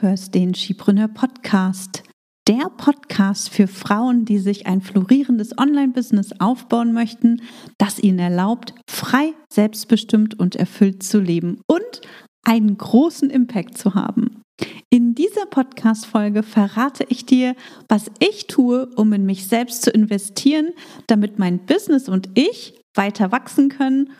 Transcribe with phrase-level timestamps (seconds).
[0.00, 2.04] hörst den Skipreneur Podcast.
[2.46, 7.42] Der Podcast für Frauen, die sich ein florierendes Online-Business aufbauen möchten,
[7.78, 12.00] das ihnen erlaubt, frei, selbstbestimmt und erfüllt zu leben und
[12.44, 14.42] einen großen Impact zu haben.
[14.88, 17.56] In dieser Podcast-Folge verrate ich dir,
[17.88, 20.70] was ich tue, um in mich selbst zu investieren,
[21.08, 24.10] damit mein Business und ich weiter wachsen können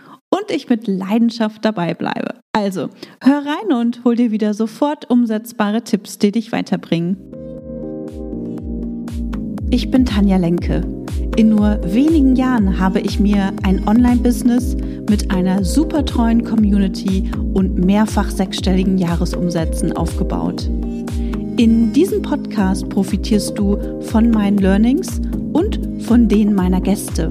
[0.49, 2.41] und ich mit Leidenschaft dabei bleibe.
[2.53, 2.89] Also,
[3.23, 7.17] hör rein und hol dir wieder sofort umsetzbare Tipps, die dich weiterbringen.
[9.71, 10.83] Ich bin Tanja Lenke.
[11.37, 14.77] In nur wenigen Jahren habe ich mir ein Online-Business
[15.09, 20.69] mit einer super treuen Community und mehrfach sechsstelligen Jahresumsätzen aufgebaut.
[21.59, 25.21] In diesem Podcast profitierst du von meinen Learnings
[25.53, 27.31] und von denen meiner Gäste.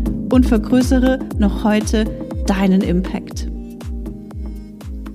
[0.31, 2.05] und vergrößere noch heute
[2.47, 3.47] deinen Impact.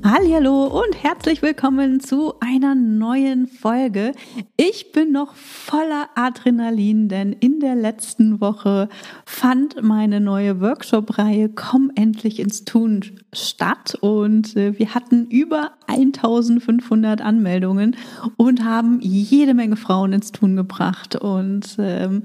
[0.04, 4.12] Hallo und herzlich willkommen zu einer neuen Folge.
[4.56, 8.88] Ich bin noch voller Adrenalin, denn in der letzten Woche
[9.24, 17.22] fand meine neue Workshop-Reihe Komm endlich ins Tun statt und äh, wir hatten über 1500
[17.22, 17.96] Anmeldungen
[18.36, 22.22] und haben jede Menge Frauen ins Tun gebracht und ähm,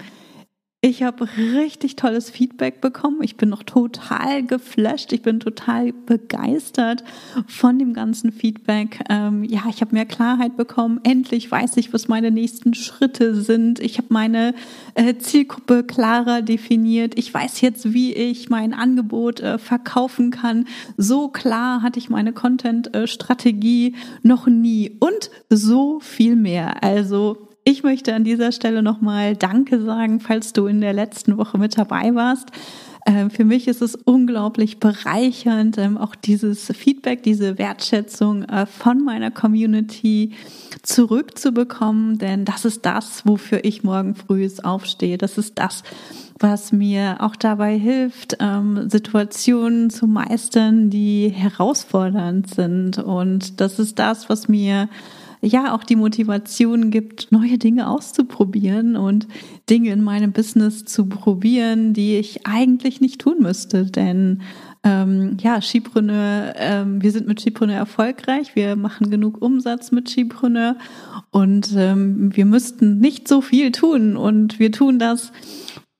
[0.83, 3.21] ich habe richtig tolles Feedback bekommen.
[3.21, 5.13] Ich bin noch total geflasht.
[5.13, 7.03] Ich bin total begeistert
[7.45, 8.99] von dem ganzen Feedback.
[9.07, 10.99] Ähm, ja, ich habe mehr Klarheit bekommen.
[11.03, 13.79] Endlich weiß ich, was meine nächsten Schritte sind.
[13.79, 14.55] Ich habe meine
[14.95, 17.13] äh, Zielgruppe klarer definiert.
[17.15, 20.65] Ich weiß jetzt, wie ich mein Angebot äh, verkaufen kann.
[20.97, 23.93] So klar hatte ich meine Content-Strategie äh,
[24.23, 26.83] noch nie und so viel mehr.
[26.83, 31.57] Also ich möchte an dieser Stelle nochmal Danke sagen, falls du in der letzten Woche
[31.57, 32.49] mit dabei warst.
[33.05, 39.03] Ähm, für mich ist es unglaublich bereichernd, ähm, auch dieses Feedback, diese Wertschätzung äh, von
[39.03, 40.33] meiner Community
[40.83, 45.17] zurückzubekommen, denn das ist das, wofür ich morgen früh aufstehe.
[45.17, 45.83] Das ist das,
[46.39, 52.97] was mir auch dabei hilft, ähm, Situationen zu meistern, die herausfordernd sind.
[52.97, 54.89] Und das ist das, was mir
[55.41, 59.27] ja auch die Motivation gibt, neue Dinge auszuprobieren und
[59.69, 63.85] Dinge in meinem Business zu probieren, die ich eigentlich nicht tun müsste.
[63.85, 64.41] Denn
[64.83, 70.75] ähm, ja, Skipreneur, ähm, wir sind mit Skipreneur erfolgreich, wir machen genug Umsatz mit Skipreneur.
[71.31, 74.17] Und ähm, wir müssten nicht so viel tun.
[74.17, 75.31] Und wir tun das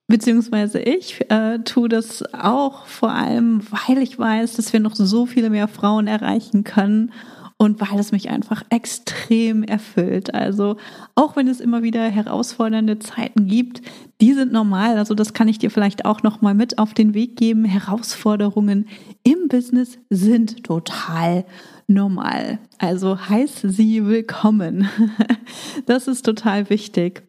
[0.07, 5.25] beziehungsweise ich äh, tue das auch vor allem, weil ich weiß, dass wir noch so
[5.25, 7.13] viele mehr Frauen erreichen können
[7.61, 10.33] und weil es mich einfach extrem erfüllt.
[10.33, 10.77] Also
[11.13, 13.83] auch wenn es immer wieder herausfordernde Zeiten gibt,
[14.19, 14.97] die sind normal.
[14.97, 17.63] Also das kann ich dir vielleicht auch noch mal mit auf den Weg geben.
[17.63, 18.87] Herausforderungen
[19.21, 21.45] im Business sind total
[21.85, 22.57] normal.
[22.79, 24.89] Also heiß sie willkommen.
[25.85, 27.21] Das ist total wichtig.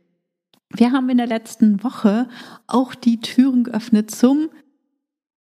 [0.71, 2.27] Wir haben in der letzten Woche
[2.67, 4.49] auch die Türen geöffnet zum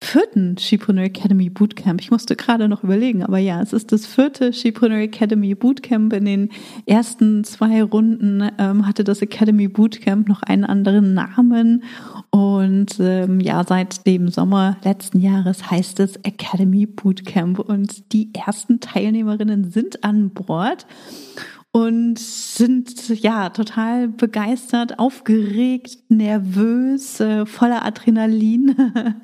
[0.05, 1.99] vierten Shipreneur Academy Bootcamp.
[1.99, 6.13] Ich musste gerade noch überlegen, aber ja, es ist das vierte Shipreneur Academy Bootcamp.
[6.13, 6.49] In den
[6.85, 11.83] ersten zwei Runden ähm, hatte das Academy Bootcamp noch einen anderen Namen
[12.29, 18.79] und ähm, ja, seit dem Sommer letzten Jahres heißt es Academy Bootcamp und die ersten
[18.79, 20.85] Teilnehmerinnen sind an Bord
[21.75, 28.73] und sind ja total begeistert, aufgeregt, nervös, äh, voller Adrenalin.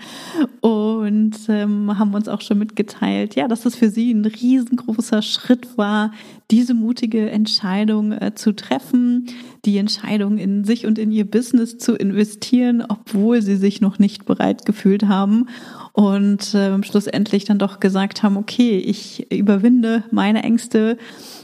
[0.60, 5.78] Und ähm, haben uns auch schon mitgeteilt, ja, dass es für sie ein riesengroßer Schritt
[5.78, 6.12] war,
[6.52, 9.28] diese mutige Entscheidung äh, zu treffen,
[9.64, 14.26] die Entscheidung in sich und in ihr Business zu investieren, obwohl sie sich noch nicht
[14.26, 15.48] bereit gefühlt haben.
[15.94, 20.98] Und äh, schlussendlich dann doch gesagt haben, okay, ich überwinde meine Ängste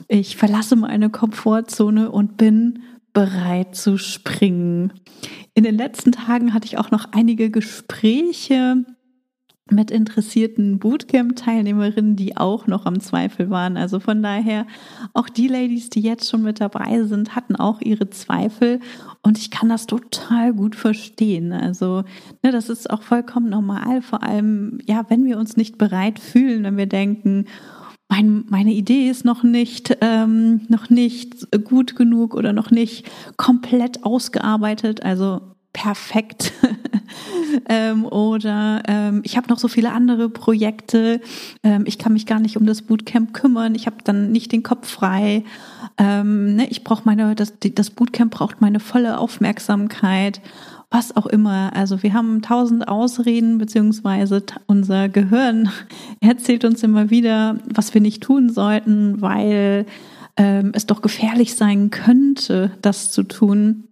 [0.07, 2.83] ich verlasse meine Komfortzone und bin
[3.13, 4.93] bereit zu springen.
[5.53, 8.85] In den letzten Tagen hatte ich auch noch einige Gespräche
[9.71, 13.77] mit interessierten Bootcamp-Teilnehmerinnen, die auch noch am Zweifel waren.
[13.77, 14.65] Also von daher,
[15.13, 18.79] auch die Ladies, die jetzt schon mit dabei sind, hatten auch ihre Zweifel
[19.23, 21.51] und ich kann das total gut verstehen.
[21.51, 22.03] Also
[22.43, 26.63] ne, das ist auch vollkommen normal, vor allem, ja, wenn wir uns nicht bereit fühlen,
[26.63, 27.45] wenn wir denken,
[28.09, 34.03] mein, meine Idee ist noch nicht, ähm, noch nicht gut genug oder noch nicht komplett
[34.03, 35.41] ausgearbeitet, also
[35.73, 36.53] perfekt.
[37.69, 41.21] ähm, oder ähm, ich habe noch so viele andere Projekte,
[41.63, 44.63] ähm, ich kann mich gar nicht um das Bootcamp kümmern, ich habe dann nicht den
[44.63, 45.43] Kopf frei.
[45.97, 50.41] Ähm, ne, ich brauche meine, das, das Bootcamp braucht meine volle Aufmerksamkeit
[50.89, 51.71] was auch immer.
[51.75, 55.69] Also wir haben tausend Ausreden, beziehungsweise unser Gehirn
[56.21, 59.85] erzählt uns immer wieder, was wir nicht tun sollten, weil
[60.37, 63.86] ähm, es doch gefährlich sein könnte, das zu tun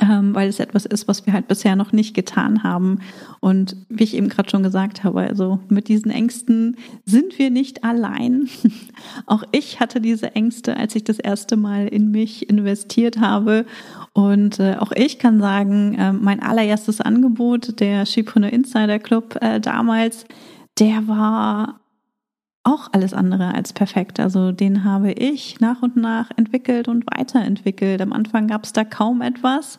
[0.00, 3.00] ähm, weil es etwas ist, was wir halt bisher noch nicht getan haben.
[3.40, 7.84] Und wie ich eben gerade schon gesagt habe, also mit diesen Ängsten sind wir nicht
[7.84, 8.48] allein.
[9.26, 13.64] Auch ich hatte diese Ängste, als ich das erste Mal in mich investiert habe.
[14.12, 19.60] Und äh, auch ich kann sagen, äh, mein allererstes Angebot, der Shipreneur Insider Club äh,
[19.60, 20.24] damals,
[20.78, 21.77] der war
[22.68, 24.20] auch alles andere als perfekt.
[24.20, 28.00] Also den habe ich nach und nach entwickelt und weiterentwickelt.
[28.02, 29.78] Am Anfang gab es da kaum etwas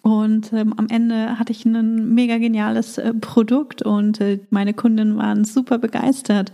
[0.00, 5.16] und ähm, am Ende hatte ich ein mega geniales äh, Produkt und äh, meine Kunden
[5.16, 6.52] waren super begeistert.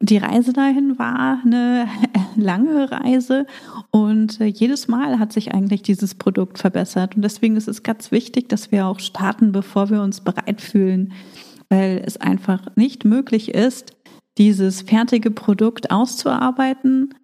[0.00, 1.86] Und die Reise dahin war eine
[2.36, 3.46] lange Reise
[3.92, 7.14] und äh, jedes Mal hat sich eigentlich dieses Produkt verbessert.
[7.14, 11.12] Und deswegen ist es ganz wichtig, dass wir auch starten, bevor wir uns bereit fühlen,
[11.68, 13.94] weil es einfach nicht möglich ist,
[14.38, 17.14] dieses fertige Produkt auszuarbeiten,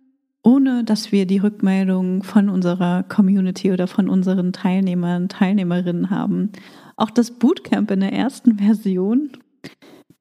[0.43, 6.53] ohne dass wir die Rückmeldung von unserer Community oder von unseren Teilnehmern, Teilnehmerinnen haben.
[6.97, 9.31] Auch das Bootcamp in der ersten Version,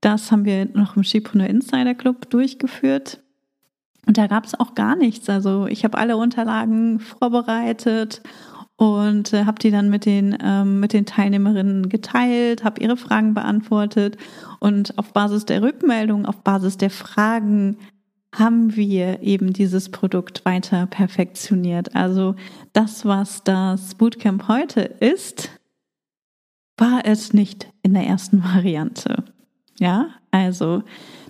[0.02, 3.22] das haben wir noch im Schiebrunner Insider Club durchgeführt.
[4.06, 5.30] Und da gab es auch gar nichts.
[5.30, 8.22] Also ich habe alle Unterlagen vorbereitet
[8.78, 13.34] und äh, habe die dann mit den ähm, mit den Teilnehmerinnen geteilt, habe ihre Fragen
[13.34, 14.18] beantwortet
[14.60, 17.78] und auf Basis der Rückmeldung, auf Basis der Fragen
[18.34, 21.96] haben wir eben dieses Produkt weiter perfektioniert.
[21.96, 22.36] Also
[22.74, 25.50] das, was das Bootcamp heute ist,
[26.78, 29.24] war es nicht in der ersten Variante.
[29.80, 30.84] Ja, also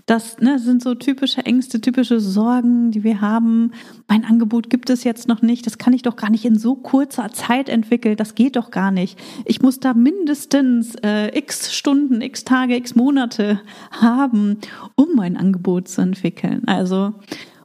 [0.07, 3.74] das ne, sind so typische Ängste, typische Sorgen, die wir haben.
[4.07, 5.65] Mein Angebot gibt es jetzt noch nicht.
[5.65, 8.15] Das kann ich doch gar nicht in so kurzer Zeit entwickeln.
[8.15, 9.19] Das geht doch gar nicht.
[9.44, 13.59] Ich muss da mindestens äh, x Stunden, x Tage, x Monate
[13.92, 14.57] haben,
[14.95, 16.63] um mein Angebot zu entwickeln.
[16.68, 17.13] Also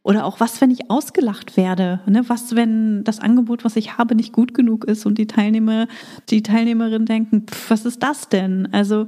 [0.03, 2.00] oder auch was, wenn ich ausgelacht werde?
[2.06, 2.25] Ne?
[2.27, 5.87] Was, wenn das Angebot, was ich habe, nicht gut genug ist und die Teilnehmer,
[6.29, 8.69] die Teilnehmerinnen denken, pff, was ist das denn?
[8.73, 9.06] Also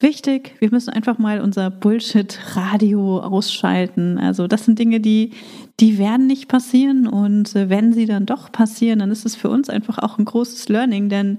[0.00, 0.56] wichtig.
[0.58, 4.18] Wir müssen einfach mal unser Bullshit-Radio ausschalten.
[4.18, 5.32] Also das sind Dinge, die,
[5.78, 7.06] die werden nicht passieren.
[7.06, 10.24] Und äh, wenn sie dann doch passieren, dann ist es für uns einfach auch ein
[10.24, 11.38] großes Learning, denn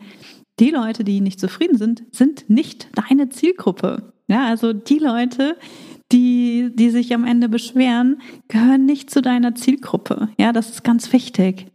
[0.60, 4.14] die Leute, die nicht zufrieden sind, sind nicht deine Zielgruppe.
[4.28, 5.58] Ja, also die Leute,
[6.12, 10.30] die, die sich am Ende beschweren, gehören nicht zu deiner Zielgruppe.
[10.38, 11.68] Ja, das ist ganz wichtig.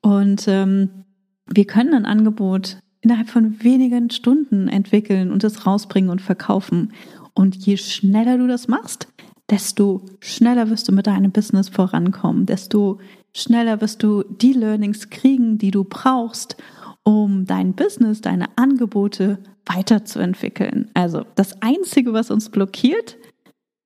[0.00, 1.04] Und ähm,
[1.46, 6.92] wir können ein Angebot innerhalb von wenigen Stunden entwickeln und es rausbringen und verkaufen.
[7.34, 9.08] Und je schneller du das machst,
[9.50, 12.98] desto schneller wirst du mit deinem Business vorankommen, desto
[13.34, 16.56] schneller wirst du die Learnings kriegen, die du brauchst,
[17.02, 20.90] um dein Business, deine Angebote weiterzuentwickeln.
[20.94, 23.16] Also das Einzige, was uns blockiert,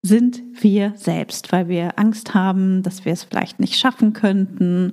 [0.02, 4.93] sind wir selbst, weil wir Angst haben, dass wir es vielleicht nicht schaffen könnten,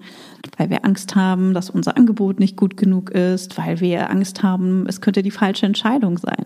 [0.58, 4.86] weil wir Angst haben, dass unser Angebot nicht gut genug ist, weil wir Angst haben,
[4.88, 6.46] es könnte die falsche Entscheidung sein.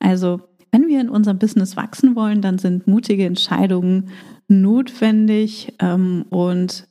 [0.00, 0.40] Also,
[0.72, 4.10] wenn wir in unserem Business wachsen wollen, dann sind mutige Entscheidungen
[4.48, 6.88] notwendig ähm, und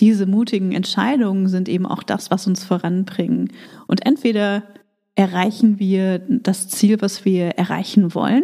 [0.00, 3.52] diese mutigen Entscheidungen sind eben auch das, was uns voranbringen.
[3.86, 4.64] Und entweder
[5.14, 8.42] erreichen wir das Ziel, was wir erreichen wollen,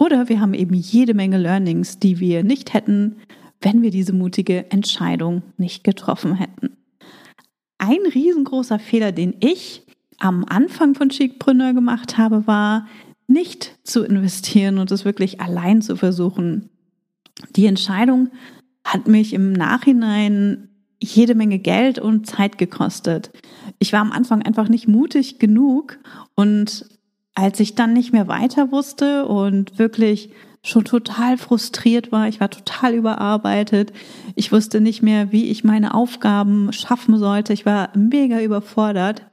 [0.00, 3.16] oder wir haben eben jede Menge Learnings, die wir nicht hätten,
[3.60, 6.78] wenn wir diese mutige Entscheidung nicht getroffen hätten.
[7.76, 9.86] Ein riesengroßer Fehler, den ich
[10.18, 12.88] am Anfang von Chicpreneur gemacht habe, war,
[13.26, 16.70] nicht zu investieren und es wirklich allein zu versuchen.
[17.54, 18.30] Die Entscheidung
[18.84, 23.30] hat mich im Nachhinein jede Menge Geld und Zeit gekostet.
[23.78, 25.98] Ich war am Anfang einfach nicht mutig genug
[26.34, 26.86] und
[27.40, 30.30] als ich dann nicht mehr weiter wusste und wirklich
[30.62, 33.94] schon total frustriert war, ich war total überarbeitet,
[34.34, 39.26] ich wusste nicht mehr, wie ich meine Aufgaben schaffen sollte, ich war mega überfordert.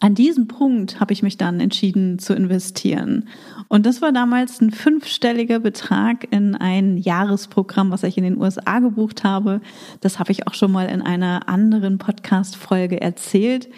[0.00, 3.26] An diesem Punkt habe ich mich dann entschieden zu investieren.
[3.68, 8.80] Und das war damals ein fünfstelliger Betrag in ein Jahresprogramm, was ich in den USA
[8.80, 9.62] gebucht habe.
[10.02, 13.70] Das habe ich auch schon mal in einer anderen Podcast-Folge erzählt.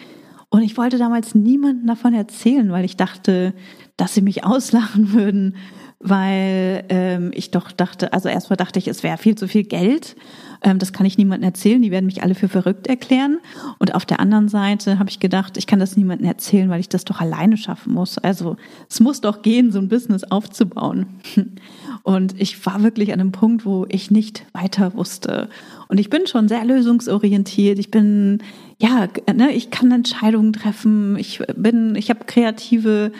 [0.51, 3.53] Und ich wollte damals niemandem davon erzählen, weil ich dachte,
[3.95, 5.55] dass sie mich auslachen würden,
[6.03, 10.15] weil ähm, ich doch dachte, also erstmal dachte ich, es wäre viel zu viel Geld.
[10.63, 13.37] Ähm, das kann ich niemandem erzählen, die werden mich alle für verrückt erklären.
[13.79, 16.89] Und auf der anderen Seite habe ich gedacht, ich kann das niemandem erzählen, weil ich
[16.89, 18.17] das doch alleine schaffen muss.
[18.17, 18.57] Also
[18.89, 21.05] es muss doch gehen, so ein Business aufzubauen.
[22.03, 25.49] Und ich war wirklich an einem Punkt, wo ich nicht weiter wusste.
[25.87, 27.77] Und ich bin schon sehr lösungsorientiert.
[27.77, 28.41] Ich bin,
[28.81, 31.15] ja, ne, ich kann Entscheidungen treffen.
[31.17, 33.11] Ich bin, ich habe kreative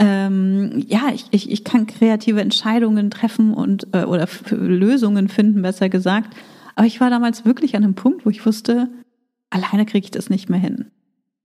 [0.00, 5.90] ähm, ja, ich, ich, ich kann kreative Entscheidungen treffen und äh, oder Lösungen finden, besser
[5.90, 6.34] gesagt.
[6.74, 8.88] Aber ich war damals wirklich an einem Punkt, wo ich wusste,
[9.50, 10.86] alleine kriege ich das nicht mehr hin.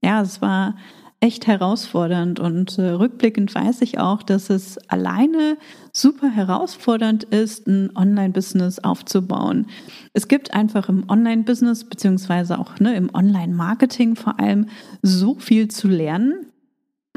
[0.02, 0.76] Ja, es war
[1.20, 5.56] echt herausfordernd und äh, rückblickend weiß ich auch, dass es alleine
[5.92, 9.66] super herausfordernd ist, ein Online-Business aufzubauen.
[10.12, 14.68] Es gibt einfach im Online-Business beziehungsweise auch ne, im Online-Marketing vor allem
[15.02, 16.46] so viel zu lernen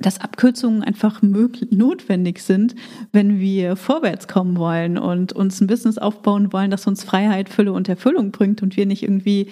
[0.01, 2.75] dass Abkürzungen einfach notwendig sind,
[3.11, 7.73] wenn wir vorwärts kommen wollen und uns ein Business aufbauen wollen, das uns Freiheit, Fülle
[7.73, 9.49] und Erfüllung bringt und wir nicht irgendwie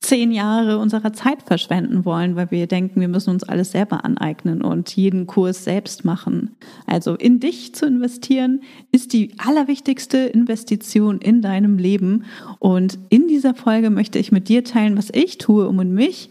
[0.00, 4.60] zehn Jahre unserer Zeit verschwenden wollen, weil wir denken, wir müssen uns alles selber aneignen
[4.62, 6.56] und jeden Kurs selbst machen.
[6.86, 8.60] Also in dich zu investieren
[8.92, 12.24] ist die allerwichtigste Investition in deinem Leben.
[12.58, 16.28] Und in dieser Folge möchte ich mit dir teilen, was ich tue, um in mich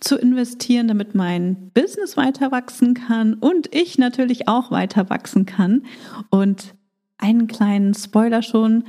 [0.00, 5.84] zu investieren, damit mein Business weiter wachsen kann und ich natürlich auch weiter wachsen kann.
[6.30, 6.74] Und
[7.18, 8.84] einen kleinen Spoiler schon,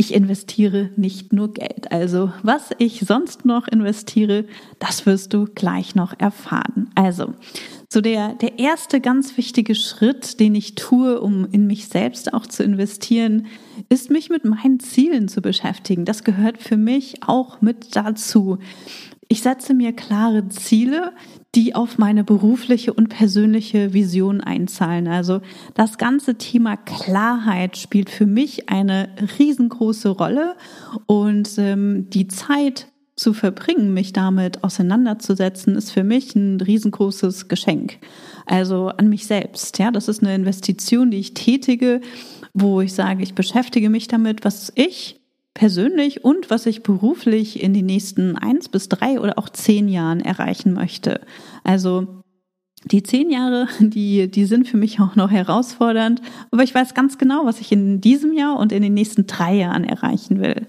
[0.00, 1.92] ich investiere nicht nur Geld.
[1.92, 4.46] Also was ich sonst noch investiere,
[4.78, 6.90] das wirst du gleich noch erfahren.
[6.94, 7.34] Also
[7.92, 12.46] so der, der erste ganz wichtige Schritt, den ich tue, um in mich selbst auch
[12.46, 13.46] zu investieren,
[13.90, 16.06] ist mich mit meinen Zielen zu beschäftigen.
[16.06, 18.56] Das gehört für mich auch mit dazu.
[19.28, 21.12] Ich setze mir klare Ziele,
[21.54, 25.08] die auf meine berufliche und persönliche Vision einzahlen.
[25.08, 25.40] Also
[25.74, 30.54] das ganze Thema Klarheit spielt für mich eine riesengroße Rolle
[31.06, 37.98] und ähm, die Zeit zu verbringen, mich damit auseinanderzusetzen, ist für mich ein riesengroßes Geschenk.
[38.46, 39.78] Also an mich selbst.
[39.78, 42.00] Ja, das ist eine Investition, die ich tätige,
[42.54, 45.19] wo ich sage, ich beschäftige mich damit, was ich
[45.54, 50.20] persönlich und was ich beruflich in den nächsten eins bis drei oder auch zehn Jahren
[50.20, 51.20] erreichen möchte.
[51.64, 52.22] Also
[52.84, 57.18] die zehn Jahre, die, die sind für mich auch noch herausfordernd, aber ich weiß ganz
[57.18, 60.66] genau, was ich in diesem Jahr und in den nächsten drei Jahren erreichen will.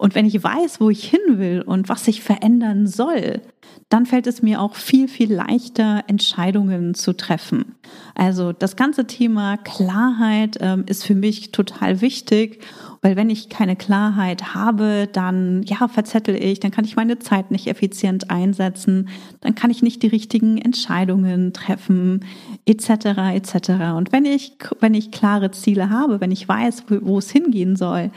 [0.00, 3.42] Und wenn ich weiß, wo ich hin will und was sich verändern soll,
[3.90, 7.74] dann fällt es mir auch viel, viel leichter, Entscheidungen zu treffen.
[8.14, 12.60] Also das ganze Thema Klarheit ähm, ist für mich total wichtig
[13.02, 17.50] weil wenn ich keine Klarheit habe, dann ja, verzettel ich, dann kann ich meine Zeit
[17.50, 19.08] nicht effizient einsetzen,
[19.40, 22.26] dann kann ich nicht die richtigen Entscheidungen treffen,
[22.66, 22.90] etc.
[23.34, 23.70] etc.
[23.96, 27.76] Und wenn ich, wenn ich klare Ziele habe, wenn ich weiß, wo, wo es hingehen
[27.76, 28.10] soll,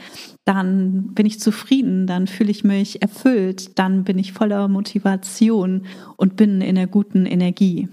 [0.44, 5.86] dann bin ich zufrieden, dann fühle ich mich erfüllt, dann bin ich voller Motivation
[6.16, 7.88] und bin in einer guten Energie.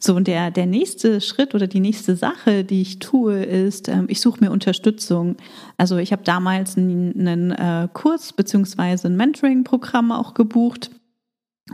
[0.00, 4.06] So, und der, der nächste Schritt oder die nächste Sache, die ich tue, ist, ähm,
[4.08, 5.36] ich suche mir Unterstützung.
[5.76, 10.90] Also ich habe damals einen, einen äh, Kurs beziehungsweise ein Mentoring-Programm auch gebucht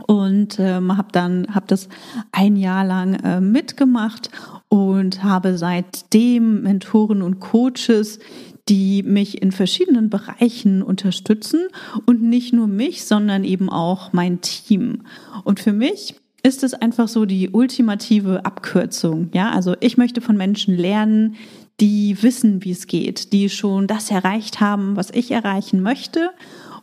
[0.07, 1.87] und ähm, habe dann habe das
[2.31, 4.29] ein Jahr lang äh, mitgemacht
[4.69, 8.19] und habe seitdem Mentoren und Coaches
[8.69, 11.67] die mich in verschiedenen Bereichen unterstützen
[12.05, 15.03] und nicht nur mich, sondern eben auch mein Team.
[15.43, 19.29] Und für mich ist es einfach so die ultimative Abkürzung.
[19.33, 21.35] Ja, also ich möchte von Menschen lernen,
[21.79, 26.29] die wissen, wie es geht, die schon das erreicht haben, was ich erreichen möchte.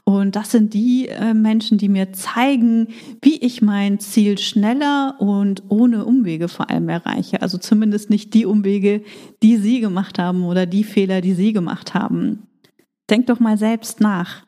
[0.04, 2.88] Und das sind die äh, Menschen, die mir zeigen,
[3.22, 7.40] wie ich mein Ziel schneller und ohne Umwege vor allem erreiche.
[7.40, 9.02] Also zumindest nicht die Umwege,
[9.42, 12.48] die Sie gemacht haben oder die Fehler, die Sie gemacht haben.
[13.10, 14.44] Denk doch mal selbst nach.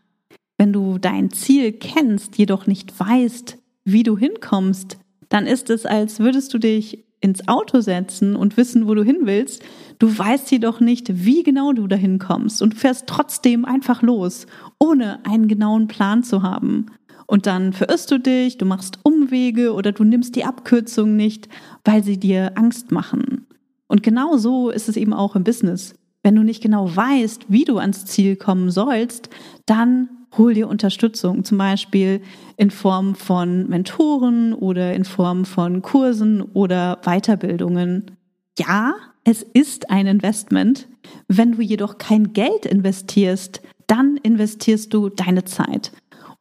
[0.58, 6.18] Wenn du dein Ziel kennst, jedoch nicht weißt, wie du hinkommst, dann ist es, als
[6.18, 9.62] würdest du dich ins Auto setzen und wissen, wo du hin willst.
[9.98, 14.46] Du weißt jedoch nicht, wie genau du dahin kommst und fährst trotzdem einfach los,
[14.78, 16.86] ohne einen genauen Plan zu haben.
[17.26, 21.48] Und dann verirrst du dich, du machst Umwege oder du nimmst die Abkürzung nicht,
[21.82, 23.46] weil sie dir Angst machen.
[23.88, 25.94] Und genau so ist es eben auch im Business.
[26.22, 29.30] Wenn du nicht genau weißt, wie du ans Ziel kommen sollst,
[29.64, 32.20] dann hol dir Unterstützung, zum Beispiel
[32.56, 38.10] in Form von Mentoren oder in Form von Kursen oder Weiterbildungen.
[38.58, 40.88] Ja, es ist ein Investment.
[41.28, 45.92] Wenn du jedoch kein Geld investierst, dann investierst du deine Zeit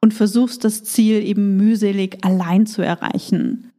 [0.02, 3.72] und versuchst das Ziel eben mühselig allein zu erreichen.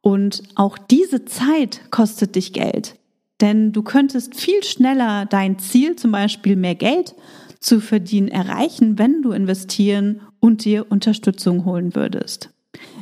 [0.00, 2.96] Und auch diese Zeit kostet dich Geld.
[3.40, 7.14] Denn du könntest viel schneller dein Ziel, zum Beispiel mehr Geld
[7.60, 12.50] zu verdienen, erreichen, wenn du investieren und dir Unterstützung holen würdest.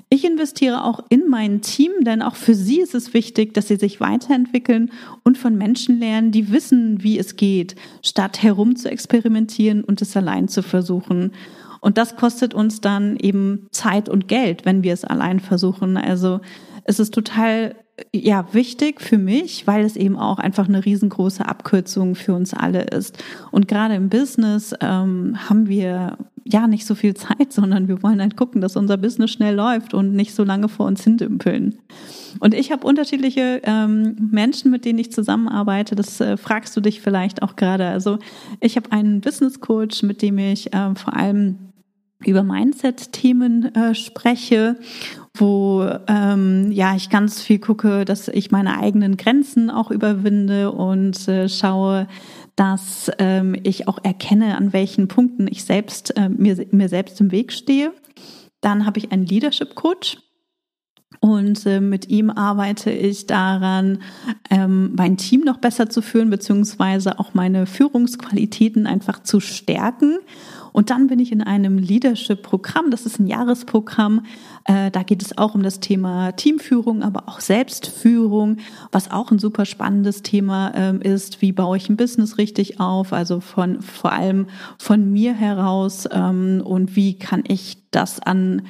[0.09, 3.77] Ich investiere auch in mein Team, denn auch für sie ist es wichtig, dass sie
[3.77, 4.93] sich weiterentwickeln
[5.25, 10.17] und von Menschen lernen, die wissen, wie es geht, statt herum zu experimentieren und es
[10.17, 11.33] allein zu versuchen.
[11.81, 15.97] Und das kostet uns dann eben Zeit und Geld, wenn wir es allein versuchen.
[15.97, 16.41] Also
[16.87, 17.75] es ist total
[18.15, 22.83] ja wichtig für mich, weil es eben auch einfach eine riesengroße Abkürzung für uns alle
[22.83, 23.23] ist.
[23.51, 28.21] Und gerade im Business ähm, haben wir ja nicht so viel Zeit, sondern wir wollen
[28.21, 31.79] halt gucken, dass unser Business schnell läuft und nicht so lange vor uns hindümpeln.
[32.39, 35.97] Und ich habe unterschiedliche ähm, Menschen, mit denen ich zusammenarbeite.
[35.97, 37.89] Das äh, fragst du dich vielleicht auch gerade.
[37.89, 38.19] Also
[38.61, 41.67] ich habe einen Business Coach, mit dem ich äh, vor allem
[42.25, 44.77] über Mindset-Themen äh, spreche,
[45.39, 51.29] wo ähm, ja ich ganz viel gucke, dass ich meine eigenen Grenzen auch überwinde und
[51.29, 52.09] äh, schaue,
[52.57, 57.31] dass ähm, ich auch erkenne, an welchen Punkten ich selbst äh, mir, mir selbst im
[57.33, 57.93] Weg stehe.
[58.61, 60.17] Dann habe ich einen Leadership Coach,
[61.21, 64.03] und äh, mit ihm arbeite ich daran,
[64.51, 70.19] ähm, mein Team noch besser zu führen, beziehungsweise auch meine Führungsqualitäten einfach zu stärken.
[70.77, 74.27] Und dann bin ich in einem Leadership-Programm, das ist ein Jahresprogramm.
[74.65, 78.59] Äh, da geht es auch um das Thema Teamführung, aber auch Selbstführung,
[78.93, 81.41] was auch ein super spannendes Thema ähm, ist.
[81.41, 83.15] Wie baue ich ein Business richtig auf?
[83.15, 88.61] Also von vor allem von mir heraus ähm, und wie kann ich das an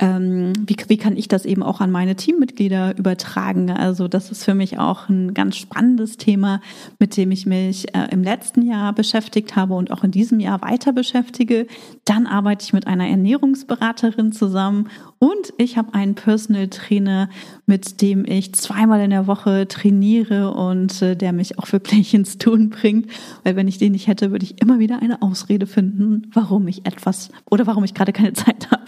[0.00, 3.70] ähm, wie, wie kann ich das eben auch an meine Teammitglieder übertragen?
[3.70, 6.60] Also das ist für mich auch ein ganz spannendes Thema,
[7.00, 10.62] mit dem ich mich äh, im letzten Jahr beschäftigt habe und auch in diesem Jahr
[10.62, 11.66] weiter beschäftige.
[12.04, 14.88] Dann arbeite ich mit einer Ernährungsberaterin zusammen
[15.18, 17.28] und ich habe einen Personal Trainer,
[17.66, 22.38] mit dem ich zweimal in der Woche trainiere und äh, der mich auch wirklich ins
[22.38, 23.10] Tun bringt.
[23.42, 26.86] Weil wenn ich den nicht hätte, würde ich immer wieder eine Ausrede finden, warum ich
[26.86, 28.84] etwas oder warum ich gerade keine Zeit habe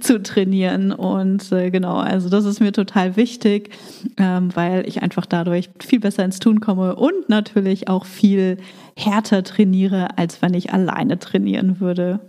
[0.00, 0.49] zu trainieren.
[0.92, 3.70] Und äh, genau, also das ist mir total wichtig,
[4.16, 8.58] ähm, weil ich einfach dadurch viel besser ins Tun komme und natürlich auch viel
[8.96, 12.20] härter trainiere, als wenn ich alleine trainieren würde.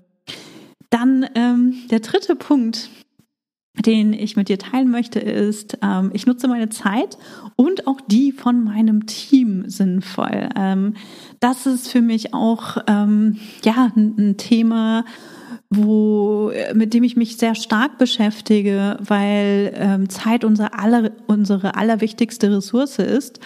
[0.90, 2.90] Dann ähm, der dritte Punkt,
[3.86, 7.18] den ich mit dir teilen möchte, ist, ähm, ich nutze meine Zeit
[7.56, 10.50] und auch die von meinem Team sinnvoll.
[10.58, 10.96] Ähm,
[11.40, 15.06] das ist für mich auch ähm, ja ein, ein Thema,
[15.72, 22.56] wo mit dem ich mich sehr stark beschäftige, weil ähm, Zeit unsere aller, unsere allerwichtigste
[22.56, 23.40] Ressource ist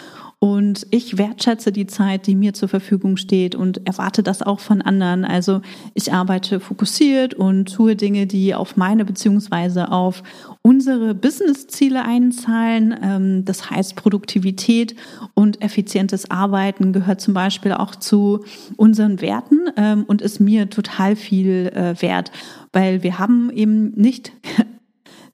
[0.46, 4.84] und ich wertschätze die Zeit, die mir zur Verfügung steht und erwarte das auch von
[4.84, 5.26] anderen.
[5.26, 5.62] Also
[5.96, 10.22] ich arbeite fokussiert und tue Dinge, die auf meine beziehungsweise auf
[10.62, 12.96] unsere Business-Ziele einzahlen.
[13.02, 14.96] Ähm, das heißt, Produktivität
[15.34, 18.46] und effizientes Arbeiten gehört zum Beispiel auch zu
[18.78, 22.30] unseren Werten ähm, und ist mir total viel äh, wert,
[22.72, 24.32] weil wir haben eben nicht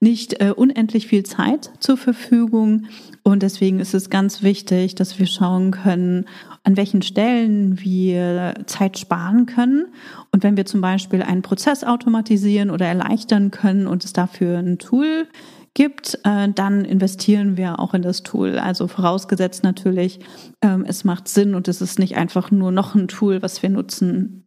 [0.01, 2.87] nicht äh, unendlich viel Zeit zur Verfügung.
[3.23, 6.25] Und deswegen ist es ganz wichtig, dass wir schauen können,
[6.63, 9.87] an welchen Stellen wir Zeit sparen können.
[10.31, 14.79] Und wenn wir zum Beispiel einen Prozess automatisieren oder erleichtern können und es dafür ein
[14.79, 15.27] Tool
[15.73, 18.59] gibt, äh, dann investieren wir auch in das Tool.
[18.59, 20.19] Also vorausgesetzt natürlich,
[20.61, 23.69] ähm, es macht Sinn und es ist nicht einfach nur noch ein Tool, was wir
[23.69, 24.45] nutzen,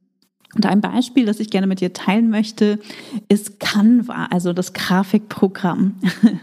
[0.54, 2.78] und ein Beispiel, das ich gerne mit dir teilen möchte,
[3.28, 5.96] ist Canva, also das Grafikprogramm.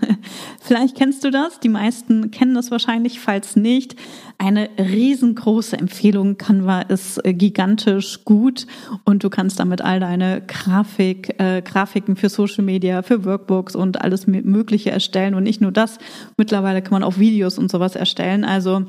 [0.59, 3.95] Vielleicht kennst du das, die meisten kennen das wahrscheinlich, falls nicht.
[4.37, 6.37] Eine riesengroße Empfehlung.
[6.37, 8.67] Canva ist äh, gigantisch gut
[9.05, 14.01] und du kannst damit all deine Grafik, äh, Grafiken für Social Media, für Workbooks und
[14.01, 15.35] alles Mögliche erstellen.
[15.35, 15.99] Und nicht nur das,
[16.37, 18.43] mittlerweile kann man auch Videos und sowas erstellen.
[18.43, 18.85] Also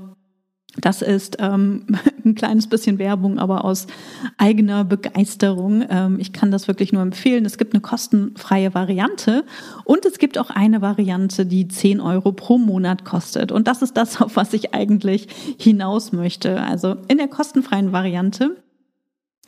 [0.77, 1.87] das ist ähm,
[2.25, 3.87] ein kleines bisschen Werbung, aber aus
[4.39, 5.85] eigener Begeisterung.
[5.89, 7.45] Ähm, ich kann das wirklich nur empfehlen.
[7.45, 9.45] Es gibt eine kostenfreie Variante
[9.85, 13.53] und es gibt auch eine Variante, die 10 Euro pro Monat kostet.
[13.53, 16.61] Und das ist das, auf was ich eigentlich hinaus möchte.
[16.61, 18.57] Also in der kostenfreien Variante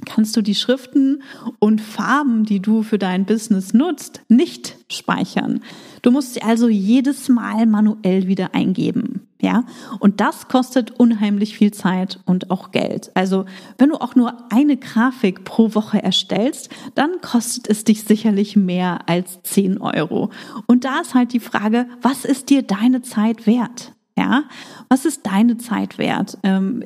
[0.04, 1.22] kannst du die Schriften
[1.58, 5.60] und Farben, die du für dein Business nutzt, nicht speichern.
[6.02, 9.26] Du musst sie also jedes Mal manuell wieder eingeben.
[9.40, 9.64] Ja,
[9.98, 13.10] und das kostet unheimlich viel Zeit und auch Geld.
[13.12, 13.44] Also,
[13.76, 19.00] wenn du auch nur eine Grafik pro Woche erstellst, dann kostet es dich sicherlich mehr
[19.06, 20.30] als 10 Euro.
[20.66, 23.92] Und da ist halt die Frage, was ist dir deine Zeit wert?
[24.16, 24.44] Ja,
[24.88, 26.38] was ist deine Zeit wert?
[26.42, 26.82] Ähm,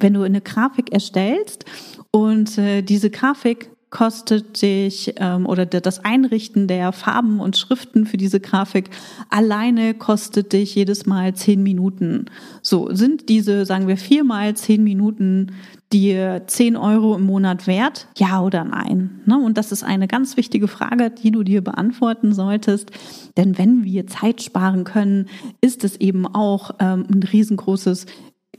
[0.00, 1.64] wenn du eine Grafik erstellst
[2.10, 8.16] und äh, diese Grafik kostet dich ähm, oder das Einrichten der Farben und Schriften für
[8.16, 8.90] diese Grafik
[9.30, 12.26] alleine kostet dich jedes Mal zehn Minuten.
[12.60, 15.52] So sind diese, sagen wir, viermal zehn Minuten
[15.92, 18.08] dir 10 Euro im Monat wert?
[18.18, 19.20] Ja oder nein?
[19.26, 19.38] Ne?
[19.38, 22.90] Und das ist eine ganz wichtige Frage, die du dir beantworten solltest.
[23.36, 25.28] Denn wenn wir Zeit sparen können,
[25.60, 28.06] ist es eben auch ähm, ein riesengroßes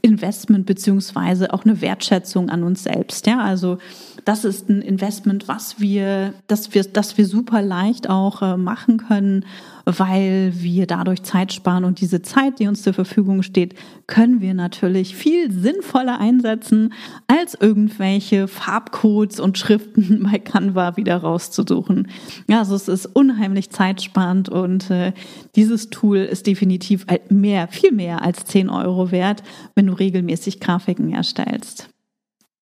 [0.06, 3.26] Investment beziehungsweise auch eine Wertschätzung an uns selbst.
[3.26, 3.78] Ja, also
[4.24, 8.98] das ist ein Investment, was wir, das wir, das wir super leicht auch äh, machen
[8.98, 9.44] können,
[9.86, 13.76] weil wir dadurch Zeit sparen und diese Zeit, die uns zur Verfügung steht,
[14.08, 16.92] können wir natürlich viel sinnvoller einsetzen,
[17.28, 22.08] als irgendwelche Farbcodes und Schriften bei Canva wieder rauszusuchen.
[22.48, 25.12] Ja, also es ist unheimlich zeitsparend und äh,
[25.54, 29.44] dieses Tool ist definitiv mehr, viel mehr als 10 Euro wert,
[29.76, 31.88] wenn du regelmäßig Grafiken erstellst.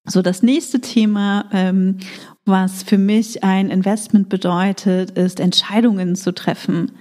[0.07, 1.97] So, das nächste Thema, ähm,
[2.45, 6.91] was für mich ein Investment bedeutet, ist Entscheidungen zu treffen.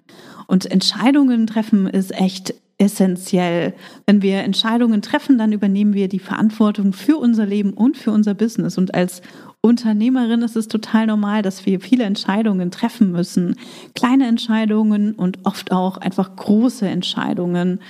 [0.47, 3.75] Und Entscheidungen treffen ist echt essentiell.
[4.07, 8.35] Wenn wir Entscheidungen treffen, dann übernehmen wir die Verantwortung für unser Leben und für unser
[8.35, 8.79] Business.
[8.79, 9.23] Und als
[9.61, 13.57] Unternehmerin ist es total normal, dass wir viele Entscheidungen treffen müssen.
[13.95, 17.81] Kleine Entscheidungen und oft auch einfach große Entscheidungen.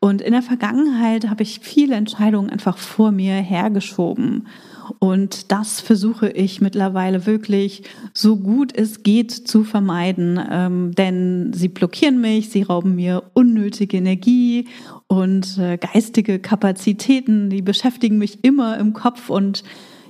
[0.00, 4.46] Und in der Vergangenheit habe ich viele Entscheidungen einfach vor mir hergeschoben.
[4.98, 11.68] Und das versuche ich mittlerweile wirklich so gut es geht zu vermeiden, ähm, denn sie
[11.68, 14.68] blockieren mich, sie rauben mir unnötige Energie
[15.06, 19.62] und äh, geistige Kapazitäten, die beschäftigen mich immer im Kopf und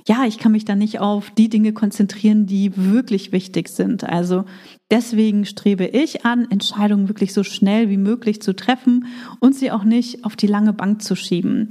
[0.07, 4.05] ja, ich kann mich dann nicht auf die Dinge konzentrieren, die wirklich wichtig sind.
[4.05, 4.45] Also
[4.89, 9.07] deswegen strebe ich an, Entscheidungen wirklich so schnell wie möglich zu treffen
[9.41, 11.67] und sie auch nicht auf die lange Bank zu schieben.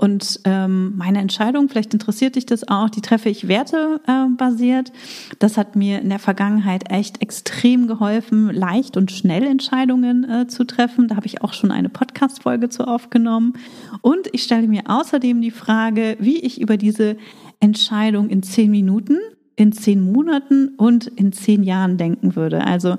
[0.00, 4.90] Und ähm, meine Entscheidung, vielleicht interessiert dich das auch, die treffe ich wertebasiert.
[4.90, 4.92] Äh,
[5.40, 10.62] das hat mir in der Vergangenheit echt extrem geholfen, leicht und schnell Entscheidungen äh, zu
[10.62, 11.08] treffen.
[11.08, 13.54] Da habe ich auch schon eine Podcast-Folge zu aufgenommen.
[14.00, 17.16] Und ich stelle mir außerdem die Frage, wie ich über diese
[17.58, 19.18] Entscheidung in zehn Minuten,
[19.56, 22.64] in zehn Monaten und in zehn Jahren denken würde.
[22.64, 22.98] Also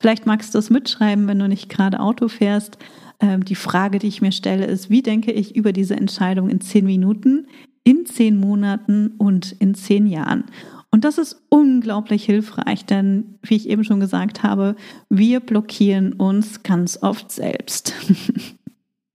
[0.00, 2.76] vielleicht magst du es mitschreiben, wenn du nicht gerade Auto fährst.
[3.20, 6.60] Ähm, die Frage, die ich mir stelle, ist, wie denke ich über diese Entscheidung in
[6.60, 7.46] zehn Minuten,
[7.84, 10.44] in zehn Monaten und in zehn Jahren?
[10.90, 14.74] Und das ist unglaublich hilfreich, denn wie ich eben schon gesagt habe,
[15.08, 17.94] wir blockieren uns ganz oft selbst.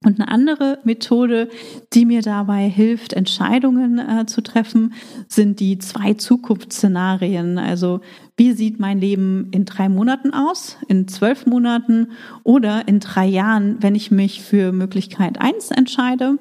[0.06, 1.50] Und eine andere Methode,
[1.94, 4.94] die mir dabei hilft, Entscheidungen äh, zu treffen,
[5.28, 7.58] sind die zwei Zukunftsszenarien.
[7.58, 8.02] Also
[8.38, 12.12] wie sieht mein Leben in drei Monaten aus, in zwölf Monaten
[12.43, 16.38] oder in drei Jahren, wenn ich mich für Möglichkeit eins entscheide?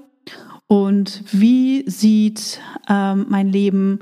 [0.67, 4.01] Und wie sieht ähm, mein Leben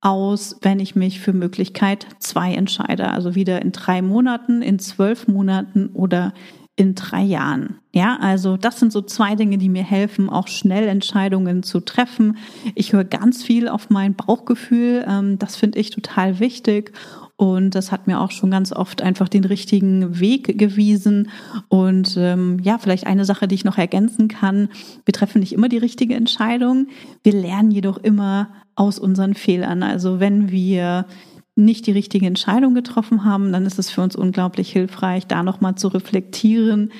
[0.00, 3.10] aus, wenn ich mich für Möglichkeit zwei entscheide?
[3.10, 6.32] Also wieder in drei Monaten, in zwölf Monaten oder
[6.76, 7.78] in drei Jahren.
[7.92, 12.38] Ja, also das sind so zwei Dinge, die mir helfen, auch schnell Entscheidungen zu treffen.
[12.74, 15.04] Ich höre ganz viel auf mein Bauchgefühl.
[15.06, 16.92] Ähm, das finde ich total wichtig.
[17.36, 21.28] Und das hat mir auch schon ganz oft einfach den richtigen Weg gewiesen.
[21.68, 24.68] Und ähm, ja, vielleicht eine Sache, die ich noch ergänzen kann.
[25.04, 26.86] Wir treffen nicht immer die richtige Entscheidung.
[27.22, 29.82] Wir lernen jedoch immer aus unseren Fehlern.
[29.82, 31.06] Also wenn wir
[31.54, 35.74] nicht die richtige Entscheidung getroffen haben, dann ist es für uns unglaublich hilfreich, da nochmal
[35.74, 36.92] zu reflektieren,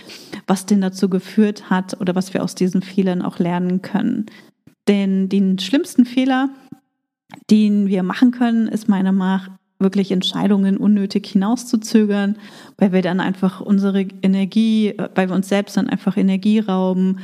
[0.46, 4.26] was denn dazu geführt hat oder was wir aus diesen Fehlern auch lernen können.
[4.88, 6.50] Denn den schlimmsten Fehler,
[7.50, 12.36] den wir machen können, ist meiner Meinung nach wirklich Entscheidungen unnötig hinauszuzögern,
[12.78, 17.18] weil wir dann einfach unsere Energie, weil wir uns selbst dann einfach Energie rauben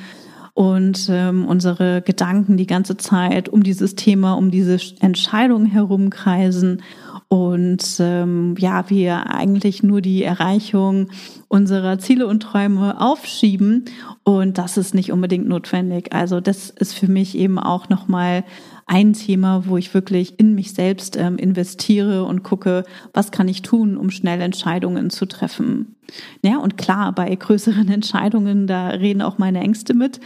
[0.55, 6.83] und ähm, unsere Gedanken die ganze Zeit um dieses Thema, um diese Entscheidung herumkreisen
[7.29, 11.11] und ähm, ja, wir eigentlich nur die Erreichung
[11.49, 13.85] unserer Ziele und Träume aufschieben
[14.25, 16.15] und das ist nicht unbedingt notwendig.
[16.15, 18.45] Also das ist für mich eben auch nochmal
[18.87, 23.61] ein Thema, wo ich wirklich in mich selbst ähm, investiere und gucke, was kann ich
[23.61, 25.97] tun, um schnell Entscheidungen zu treffen.
[26.43, 30.21] Ja, und klar, bei größeren Entscheidungen, da reden auch meine Ängste mit.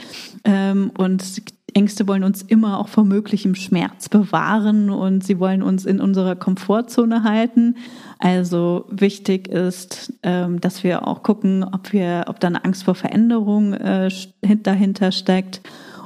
[0.45, 1.43] Ähm, und
[1.75, 6.37] Ängste wollen uns immer auch vor möglichem Schmerz bewahren und sie wollen uns in unserer
[6.37, 7.77] Komfortzone halten.
[8.19, 12.95] Also wichtig ist, ähm, dass wir auch gucken, ob wir, ob da eine Angst vor
[12.95, 14.11] Veränderung äh,
[14.63, 15.61] dahinter steckt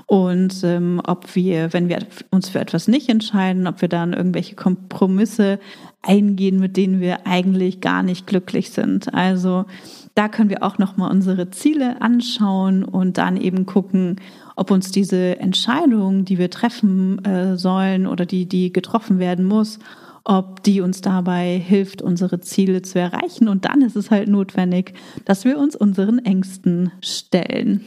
[0.07, 1.99] und ähm, ob wir, wenn wir
[2.31, 5.59] uns für etwas nicht entscheiden, ob wir dann irgendwelche Kompromisse
[6.01, 9.13] eingehen, mit denen wir eigentlich gar nicht glücklich sind.
[9.13, 9.65] Also
[10.15, 14.17] da können wir auch noch mal unsere Ziele anschauen und dann eben gucken,
[14.57, 19.79] ob uns diese Entscheidung, die wir treffen äh, sollen oder die, die getroffen werden muss,
[20.25, 23.49] ob die uns dabei hilft, unsere Ziele zu erreichen.
[23.49, 27.85] Und dann ist es halt notwendig, dass wir uns unseren Ängsten stellen.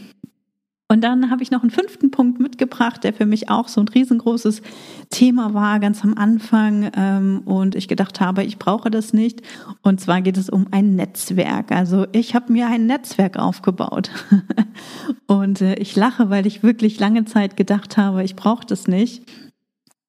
[0.92, 3.88] Und dann habe ich noch einen fünften Punkt mitgebracht, der für mich auch so ein
[3.88, 4.64] riesengroßes
[5.12, 6.90] Thema war, ganz am Anfang.
[6.96, 9.44] Ähm, und ich gedacht habe, ich brauche das nicht.
[9.84, 11.72] Und zwar geht es um ein Netzwerk.
[11.72, 14.10] Also ich habe mir ein Netzwerk aufgebaut.
[15.28, 19.30] und äh, ich lache, weil ich wirklich lange Zeit gedacht habe, ich brauche das nicht.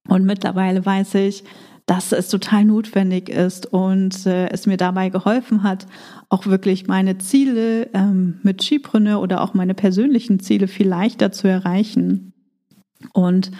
[0.07, 1.43] Und mittlerweile weiß ich,
[1.85, 5.87] dass es total notwendig ist und äh, es mir dabei geholfen hat,
[6.29, 11.47] auch wirklich meine Ziele ähm, mit Skipreneur oder auch meine persönlichen Ziele viel leichter zu
[11.47, 12.33] erreichen.
[13.13, 13.51] Und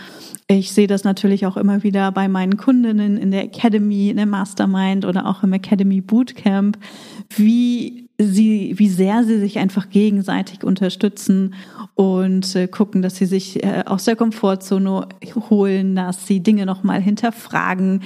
[0.47, 4.25] ich sehe das natürlich auch immer wieder bei meinen Kundinnen in der Academy, in der
[4.25, 6.77] Mastermind oder auch im Academy Bootcamp,
[7.35, 11.55] wie sie, wie sehr sie sich einfach gegenseitig unterstützen
[11.95, 15.07] und äh, gucken, dass sie sich äh, aus der Komfortzone
[15.49, 18.03] holen, dass sie Dinge nochmal hinterfragen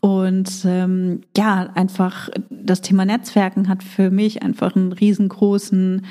[0.00, 6.06] und ähm, ja, einfach das Thema Netzwerken hat für mich einfach einen riesengroßen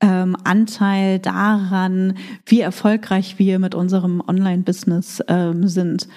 [0.00, 6.08] ähm, Anteil daran, wie erfolgreich wir mit unserem Online-Business ähm, sind.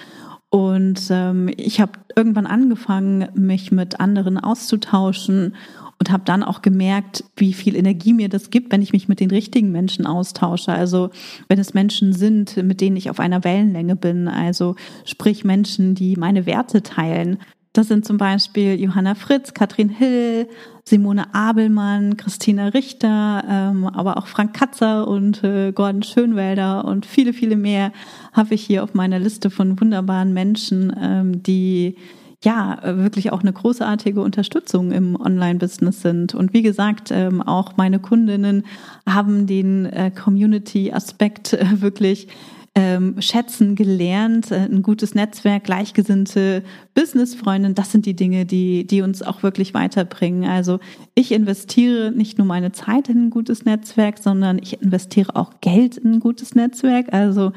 [0.50, 5.54] Und ähm, ich habe irgendwann angefangen, mich mit anderen auszutauschen
[6.00, 9.20] und habe dann auch gemerkt, wie viel Energie mir das gibt, wenn ich mich mit
[9.20, 10.72] den richtigen Menschen austausche.
[10.72, 11.10] Also
[11.48, 16.16] wenn es Menschen sind, mit denen ich auf einer Wellenlänge bin, also sprich Menschen, die
[16.16, 17.38] meine Werte teilen.
[17.74, 20.48] Das sind zum Beispiel Johanna Fritz, Katrin Hill,
[20.84, 27.32] Simone Abelmann, Christina Richter, ähm, aber auch Frank Katzer und äh, Gordon Schönwälder und viele,
[27.32, 27.92] viele mehr
[28.32, 31.94] habe ich hier auf meiner Liste von wunderbaren Menschen, ähm, die
[32.44, 36.34] ja wirklich auch eine großartige Unterstützung im Online-Business sind.
[36.34, 38.64] Und wie gesagt, ähm, auch meine Kundinnen
[39.06, 42.28] haben den äh, Community-Aspekt äh, wirklich
[42.76, 46.62] ähm, schätzen gelernt, äh, ein gutes Netzwerk, gleichgesinnte
[46.94, 50.48] Businessfreundin, das sind die Dinge, die, die uns auch wirklich weiterbringen.
[50.48, 50.78] Also
[51.16, 55.96] ich investiere nicht nur meine Zeit in ein gutes Netzwerk, sondern ich investiere auch Geld
[55.96, 57.12] in ein gutes Netzwerk.
[57.12, 57.52] Also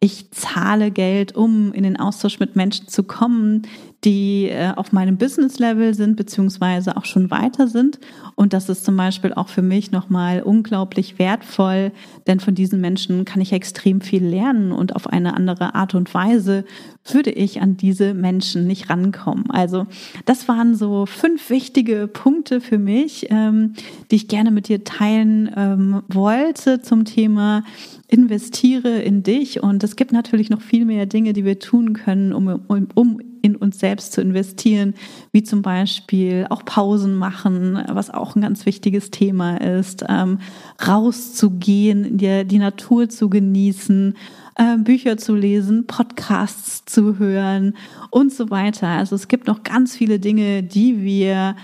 [0.00, 3.62] ich zahle Geld, um in den Austausch mit Menschen zu kommen,
[4.04, 7.98] die äh, auf meinem Business-Level sind, beziehungsweise auch schon weiter sind.
[8.34, 11.92] Und das ist zum Beispiel auch für mich nochmal unglaublich wertvoll,
[12.26, 16.12] denn von diesen Menschen kann ich extrem viel lernen und auf eine andere Art und
[16.12, 16.64] Weise
[17.06, 19.50] würde ich an diese Menschen nicht rankommen.
[19.50, 19.86] Also
[20.26, 23.74] das waren so fünf wichtige Punkte für mich, ähm,
[24.10, 27.62] die ich gerne mit dir teilen ähm, wollte zum Thema
[28.08, 29.62] investiere in dich.
[29.62, 33.18] Und es gibt natürlich noch viel mehr Dinge, die wir tun können, um, um, um
[33.44, 34.94] in uns selbst zu investieren,
[35.30, 40.38] wie zum Beispiel auch Pausen machen, was auch ein ganz wichtiges Thema ist, ähm,
[40.86, 44.16] rauszugehen, die, die Natur zu genießen,
[44.54, 47.76] äh, Bücher zu lesen, Podcasts zu hören
[48.10, 48.88] und so weiter.
[48.88, 51.54] Also es gibt noch ganz viele Dinge, die wir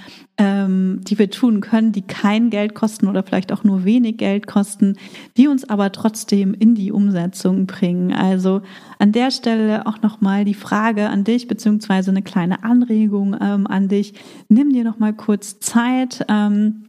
[0.41, 4.47] ähm, die wir tun können, die kein Geld kosten oder vielleicht auch nur wenig Geld
[4.47, 4.97] kosten,
[5.37, 8.15] die uns aber trotzdem in die Umsetzung bringen.
[8.15, 8.63] Also
[8.99, 13.89] an der Stelle auch nochmal die Frage an dich, beziehungsweise eine kleine Anregung ähm, an
[13.89, 14.15] dich.
[14.49, 16.25] Nimm dir nochmal kurz Zeit.
[16.29, 16.87] Ähm,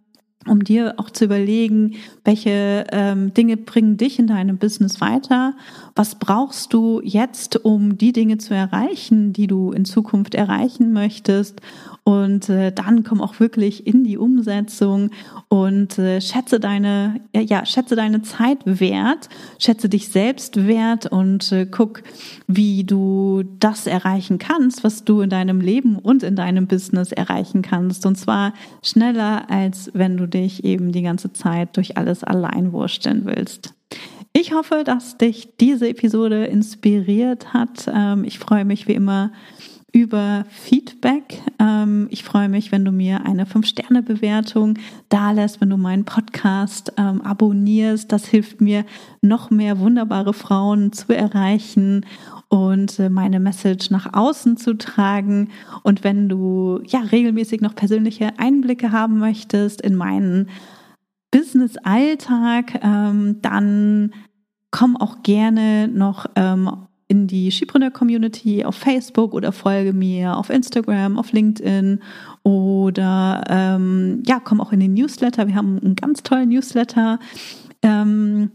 [0.48, 5.54] um dir auch zu überlegen, welche ähm, Dinge bringen dich in deinem Business weiter.
[5.96, 11.62] Was brauchst du jetzt, um die Dinge zu erreichen, die du in Zukunft erreichen möchtest?
[12.04, 15.12] Und äh, dann komm auch wirklich in die Umsetzung
[15.50, 21.52] und äh, schätze deine, ja, ja, schätze deine Zeit wert, schätze dich selbst wert und
[21.52, 22.02] äh, guck,
[22.48, 27.62] wie du das erreichen kannst, was du in deinem Leben und in deinem Business erreichen
[27.62, 28.08] kannst.
[28.08, 33.26] Und zwar schneller, als wenn du dich eben die ganze Zeit durch alles allein wursteln
[33.26, 33.76] willst.
[34.34, 37.92] Ich hoffe, dass dich diese Episode inspiriert hat.
[37.94, 39.32] Ähm, ich freue mich wie immer
[39.92, 41.42] über Feedback.
[41.60, 44.78] Ähm, ich freue mich, wenn du mir eine 5-Sterne-Bewertung
[45.10, 48.12] da lässt, wenn du meinen Podcast ähm, abonnierst.
[48.12, 48.86] Das hilft mir,
[49.22, 52.06] noch mehr wunderbare Frauen zu erreichen
[52.48, 55.50] und äh, meine Message nach außen zu tragen.
[55.84, 60.50] Und wenn du ja regelmäßig noch persönliche Einblicke haben möchtest in meinen
[61.32, 64.14] Business-Alltag, ähm, dann
[64.70, 70.50] komm auch gerne noch ähm, in die Skipreneur Community auf Facebook oder folge mir auf
[70.50, 72.00] Instagram, auf LinkedIn
[72.44, 75.46] oder ähm, ja, komm auch in den Newsletter.
[75.46, 77.20] Wir haben einen ganz tollen Newsletter.
[77.82, 78.52] Ähm,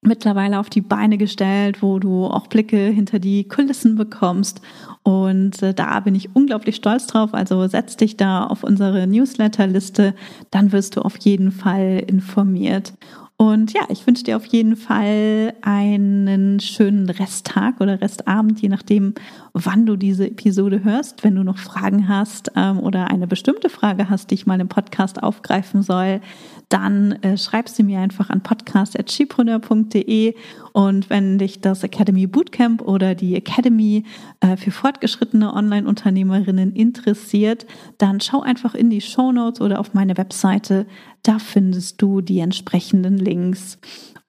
[0.00, 4.62] mittlerweile auf die Beine gestellt, wo du auch Blicke hinter die Kulissen bekommst.
[5.02, 7.34] Und äh, da bin ich unglaublich stolz drauf.
[7.34, 10.14] Also setz dich da auf unsere Newsletterliste,
[10.50, 12.94] dann wirst du auf jeden Fall informiert.
[13.40, 19.14] Und ja, ich wünsche dir auf jeden Fall einen schönen Resttag oder Restabend, je nachdem,
[19.52, 21.22] wann du diese Episode hörst.
[21.22, 24.66] Wenn du noch Fragen hast ähm, oder eine bestimmte Frage hast, die ich mal im
[24.66, 26.20] Podcast aufgreifen soll,
[26.68, 30.34] dann äh, schreib sie mir einfach an podcast.chipreneur.de
[30.72, 34.04] und wenn dich das Academy Bootcamp oder die Academy
[34.40, 37.66] äh, für fortgeschrittene Online-Unternehmerinnen interessiert,
[37.98, 40.86] dann schau einfach in die Show Notes oder auf meine Webseite.
[41.28, 43.76] Da findest du die entsprechenden Links.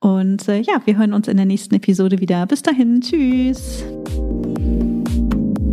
[0.02, 2.46] Und äh, ja, wir hören uns in der nächsten Episode wieder.
[2.46, 3.86] Bis dahin, tschüss.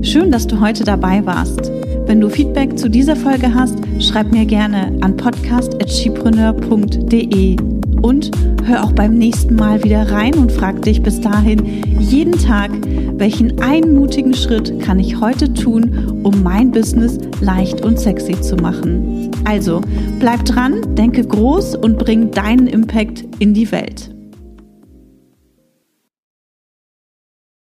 [0.03, 1.73] Schön, dass du heute dabei warst.
[2.07, 7.57] Wenn du Feedback zu dieser Folge hast, schreib mir gerne an podcast.chipreneur.de
[8.03, 8.31] und
[8.62, 12.71] hör auch beim nächsten Mal wieder rein und frag dich bis dahin jeden Tag,
[13.19, 19.26] welchen einmutigen Schritt kann ich heute tun, um mein Business leicht und sexy zu machen.
[19.47, 19.81] Also,
[20.19, 24.16] bleib dran, denke groß und bring deinen Impact in die Welt.